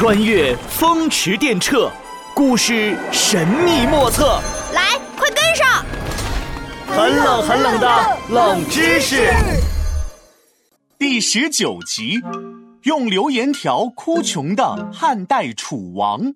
[0.00, 1.90] 穿越风驰电掣，
[2.32, 4.40] 故事神秘莫测。
[4.72, 5.84] 来，快跟上！
[6.86, 9.30] 很冷很冷的冷知识。
[10.98, 12.18] 第十九集，
[12.84, 16.32] 用留言条哭穷的汉代楚王。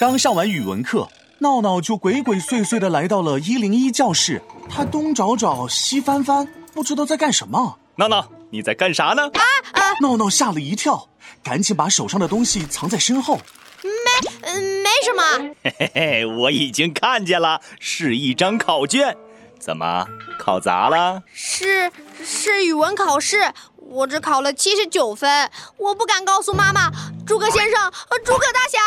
[0.00, 1.08] 刚上完语文课，
[1.40, 4.40] 闹闹就鬼鬼祟祟的来到了一零一教室。
[4.70, 7.78] 他东找找，西翻翻，不知道在干什么。
[7.96, 9.24] 闹闹，你在干啥呢？
[9.24, 9.82] 啊啊！
[10.00, 11.08] 闹闹吓了一跳，
[11.42, 13.40] 赶紧把手上的东西藏在身后。
[13.82, 15.54] 没，嗯，没什么。
[15.62, 19.16] 嘿嘿嘿，我已经看见了，是一张考卷。
[19.58, 20.06] 怎么，
[20.38, 21.22] 考砸了？
[21.32, 21.90] 是，
[22.24, 25.50] 是语文考试，我只考了七十九分。
[25.76, 26.90] 我不敢告诉妈妈。
[27.26, 27.92] 诸葛先生，
[28.24, 28.78] 诸葛大侠，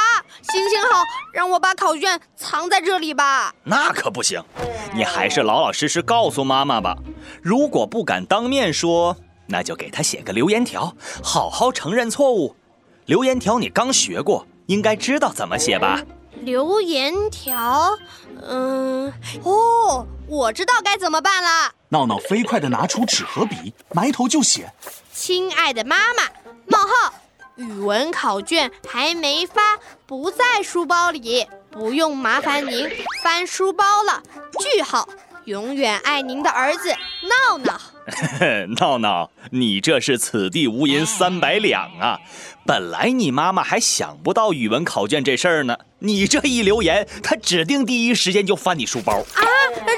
[0.52, 3.54] 行行好，让我把考卷藏在这里吧。
[3.63, 4.44] 那可不行，
[4.94, 6.98] 你还是老老实实告诉妈妈吧。
[7.41, 9.16] 如果不敢当面说，
[9.52, 12.55] 那就给他写个留言条，好好承认错误。
[13.05, 16.02] 留言条你刚学过，应该知道怎么写吧？
[16.44, 17.98] 留言条，
[18.41, 19.12] 嗯，
[19.44, 21.74] 哦，我知道该怎么办了。
[21.90, 24.72] 闹闹飞快地拿出纸和笔，埋头就写
[25.12, 26.24] ：“亲爱的妈妈，
[26.66, 27.13] 冒号，
[27.57, 32.90] 语文考卷还没发，不在书包里，不用麻烦您
[33.22, 34.24] 翻书包了。”
[34.57, 35.07] 句号。
[35.46, 37.82] 永远爱您的儿子闹闹。
[38.80, 42.20] 闹闹，你这是此地无银三百两啊！
[42.66, 49.41] 本来你妈妈还想不到语文考卷这事儿呢，你这一留言，她指定第一时间就翻你书包啊！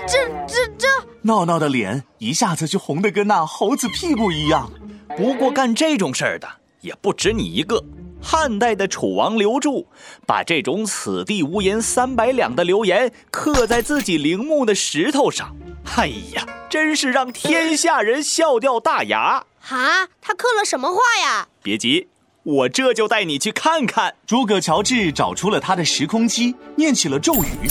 [0.08, 0.88] 这这这……
[1.22, 4.70] 闹闹的脸一下子就红的跟那猴子屁股一样。
[5.16, 6.48] 不过干这种事儿的
[6.82, 7.84] 也不止你一个。
[8.22, 9.88] 汉代的楚王刘柱，
[10.26, 15.56] 把这种“此地无银三百两”的留言刻在自己陵墓的石头上。
[15.96, 19.44] 哎呀，真是让天下人笑掉大牙！
[19.70, 21.48] 啊，他刻了什么画呀？
[21.62, 22.08] 别急，
[22.44, 24.16] 我这就带你去看看。
[24.26, 27.70] 诸葛乔治找出了他的时空机，念起了咒语：“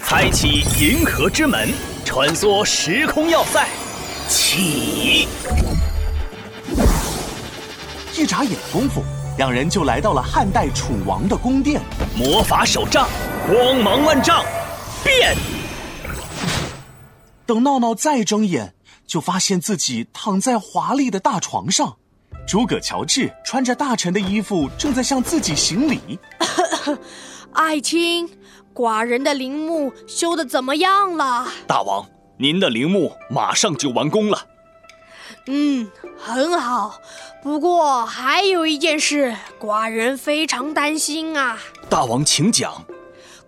[0.00, 1.68] 开启银河之门，
[2.04, 3.68] 穿梭时空要塞，
[4.28, 5.28] 起！”
[8.16, 9.02] 一眨眼功夫。
[9.38, 11.80] 两人就来到了汉代楚王的宫殿，
[12.14, 13.08] 魔法手杖，
[13.48, 14.44] 光芒万丈，
[15.02, 15.34] 变！
[17.52, 18.72] 等闹闹再睁眼，
[19.06, 21.98] 就发现自己躺在华丽的大床上。
[22.48, 26.18] 诸葛乔治穿着大臣的衣服，正在向自己行礼。
[27.52, 28.26] 爱卿，
[28.74, 31.46] 寡人的陵墓修的怎么样了？
[31.66, 32.08] 大王，
[32.38, 34.46] 您的陵墓马上就完工了。
[35.46, 36.98] 嗯，很好。
[37.42, 41.58] 不过还有一件事，寡人非常担心啊。
[41.90, 42.82] 大王，请讲。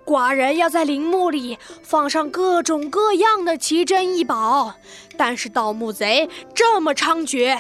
[0.04, 4.74] 寡人要在陵墓里放上各种各样的奇珍异宝，
[5.16, 7.58] 但是盗墓贼这么猖獗，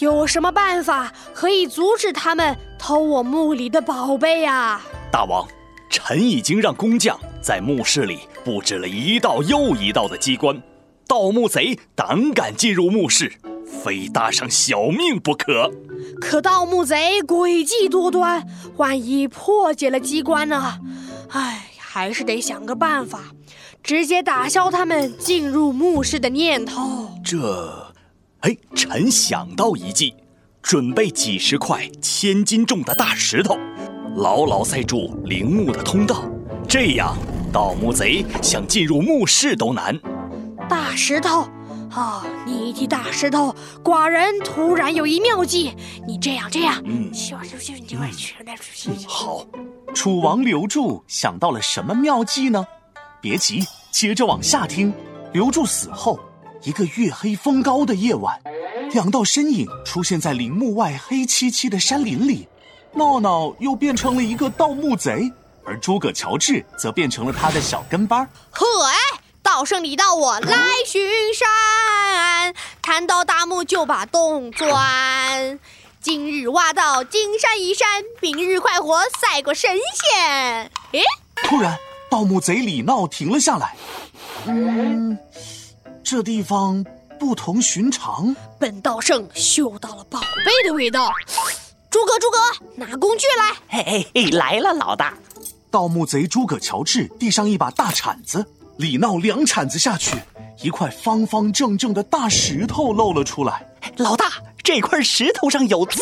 [0.00, 4.80] 有什么办法可以阻止他们偷我墓里的宝贝啊？
[5.12, 5.46] 大王，
[5.90, 10.60] 臣已经让工匠在墓室里布置了一道又一道的机关。
[11.06, 13.32] 盗墓贼胆敢进入墓室，
[13.82, 15.70] 非搭上小命不可。
[16.20, 20.78] 可盗墓贼诡计多端，万一破解了机关呢？
[21.30, 23.32] 唉，还是得想个办法，
[23.82, 27.10] 直接打消他们进入墓室的念头。
[27.24, 27.92] 这，
[28.40, 30.14] 哎，臣想到一计，
[30.60, 33.56] 准备几十块千斤重的大石头，
[34.16, 36.24] 牢牢塞住陵墓的通道，
[36.68, 37.16] 这样
[37.52, 39.98] 盗墓贼想进入墓室都难。
[40.68, 41.48] 大石头，
[41.92, 45.74] 哦，你一提大石头，寡人突然有一妙计。
[46.06, 47.10] 你这样这样，嗯，
[49.08, 49.44] 好。
[49.92, 52.64] 楚王刘柱想到了什么妙计呢？
[53.20, 54.92] 别急，接着往下听。
[55.32, 56.18] 刘柱死后，
[56.62, 58.40] 一个月黑风高的夜晚，
[58.92, 62.46] 两道身影出现在陵墓外黑漆漆的山林里。
[62.94, 65.30] 闹闹又变成了一个盗墓贼，
[65.64, 68.24] 而诸葛乔治则变成了他的小跟班。
[68.50, 68.94] 呵哎！
[69.42, 71.02] 道圣你道我 来巡
[71.34, 71.48] 山，
[72.92, 75.60] 看到大墓就把洞钻。
[76.00, 80.68] 今日挖到金山银山，明日快活赛过神仙。
[80.90, 81.00] 诶，
[81.44, 81.78] 突然，
[82.10, 83.76] 盗墓贼李闹停了下来。
[84.46, 85.16] 嗯，
[86.02, 86.84] 这地方
[87.16, 88.34] 不同寻常。
[88.58, 91.12] 本道圣嗅到了宝贝的味道。
[91.90, 92.38] 诸葛，诸葛，
[92.74, 93.54] 拿工具来。
[93.68, 95.14] 嘿嘿嘿，来了，老大。
[95.70, 98.44] 盗墓贼诸葛乔治递上一把大铲子。
[98.80, 100.16] 李闹两铲子下去，
[100.62, 103.62] 一块方方正正的大石头露了出来。
[103.98, 104.32] 老大，
[104.64, 106.00] 这块石头上有字，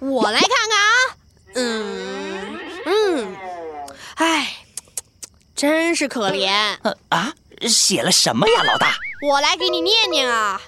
[0.00, 1.16] 我来看看啊。
[1.54, 3.36] 嗯嗯，
[4.16, 4.52] 哎，
[5.56, 6.52] 真是可怜。
[7.08, 7.32] 啊，
[7.66, 8.94] 写了什么呀，老大？
[9.26, 10.60] 我来给你念念啊。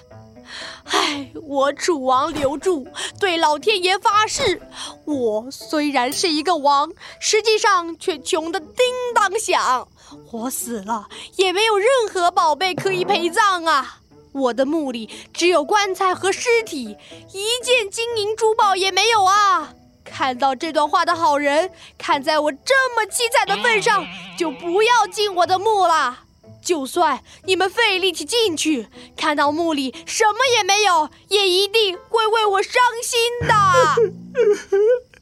[0.85, 2.85] 唉，我楚王刘柱
[3.19, 4.61] 对老天爷发誓，
[5.05, 8.85] 我虽然是一个王，实际上却穷得叮
[9.15, 9.87] 当响。
[10.31, 11.07] 我死了
[11.37, 13.99] 也没有任何宝贝可以陪葬啊！
[14.33, 16.97] 我的墓里只有棺材和尸体，
[17.31, 19.73] 一件金银珠宝也没有啊！
[20.03, 24.05] 看到这段话的好人，看在我这么凄惨的份上，
[24.37, 26.22] 就不要进我的墓了。
[26.63, 28.87] 就算你们费力气进去，
[29.17, 33.53] 看到墓里什么也没有，也一定会为我伤心的。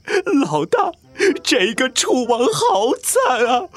[0.46, 0.92] 老大，
[1.44, 3.68] 这个楚王好惨啊！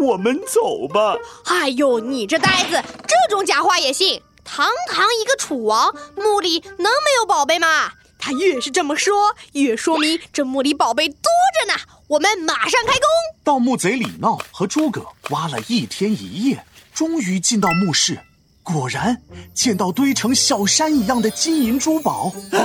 [0.00, 1.16] 我们走吧。
[1.44, 4.22] 哎呦，你这呆子，这种假话也信？
[4.44, 7.92] 堂堂一个楚王，墓里能没有宝贝吗？
[8.18, 11.78] 他越是这么说，越说明这墓里宝贝多着呢。
[12.08, 13.08] 我们马上开工。
[13.42, 16.64] 盗墓贼李闹和诸葛挖了一天一夜。
[17.00, 18.20] 终于进到墓室，
[18.62, 19.22] 果然
[19.54, 22.30] 见到堆成小山一样的金银珠宝。
[22.52, 22.60] 啊，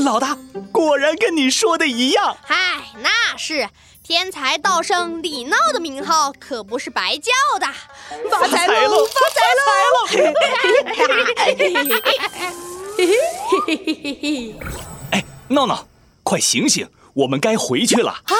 [0.00, 0.36] 老大，
[0.72, 2.36] 果然跟你说的一样。
[2.42, 3.68] 嗨，那是
[4.02, 7.30] 天才盗圣李闹的名号，可不是白叫
[7.60, 7.66] 的。
[8.28, 9.06] 发财喽！
[9.06, 10.06] 发财喽！
[15.12, 15.86] 哎，闹闹，
[16.24, 18.10] 快醒醒，我们该回去了。
[18.10, 18.34] 啊，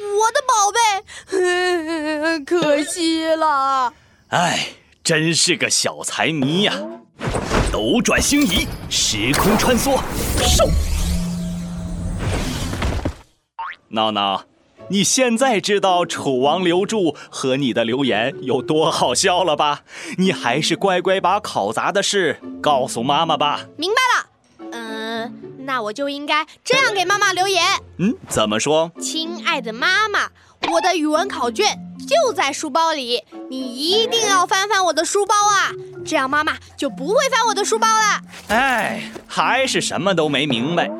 [0.00, 3.94] 我的宝贝，可惜了。
[4.32, 4.68] 哎，
[5.04, 6.72] 真是个小财迷呀！
[7.70, 10.00] 斗转星移，时空穿梭，
[10.38, 10.64] 收！
[13.88, 14.46] 闹闹，
[14.88, 19.82] 你现在知道楚王刘柱和你的留言有多好笑了吧？
[20.16, 23.66] 你还是乖乖把考砸的事告诉妈妈吧。
[23.76, 25.34] 明白了，嗯，
[25.66, 27.62] 那我就应该这样给妈妈留言。
[27.98, 28.90] 嗯，怎么说？
[28.98, 30.30] 亲爱的妈妈，
[30.70, 31.78] 我的语文考卷。
[32.12, 35.70] 就在书包里，你一定要翻翻我的书包啊，
[36.04, 38.20] 这样妈妈就不会翻我的书包了。
[38.48, 40.90] 哎，还是什么都没明白。